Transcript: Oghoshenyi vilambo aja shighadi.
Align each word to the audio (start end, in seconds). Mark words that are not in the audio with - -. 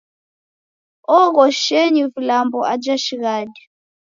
Oghoshenyi 1.19 2.03
vilambo 2.13 2.59
aja 2.73 2.95
shighadi. 3.05 3.61